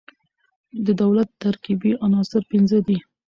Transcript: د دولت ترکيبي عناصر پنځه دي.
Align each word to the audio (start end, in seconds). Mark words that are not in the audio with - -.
د 0.85 0.87
دولت 1.01 1.29
ترکيبي 1.43 1.91
عناصر 2.05 2.41
پنځه 2.51 2.77
دي. 2.87 2.97